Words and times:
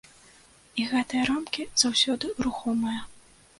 І 0.83 0.85
гэтыя 0.93 1.27
рамкі 1.29 1.67
заўсёды 1.83 2.35
рухомыя. 2.49 2.99